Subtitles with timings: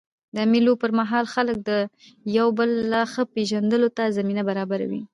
[0.35, 1.71] د مېلو پر مهال خلک د
[2.37, 5.01] یو بل لا ښه پېژندلو ته زمینه برابروي.